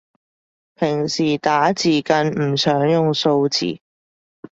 [0.73, 3.79] 平時打字更唔想用數字